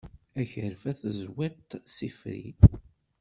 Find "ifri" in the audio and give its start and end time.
2.07-2.43